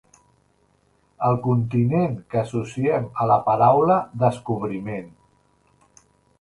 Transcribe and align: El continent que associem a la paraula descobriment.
El 1.27 1.37
continent 1.47 2.17
que 2.33 2.41
associem 2.41 3.07
a 3.25 3.29
la 3.35 3.37
paraula 3.51 4.01
descobriment. 4.27 5.17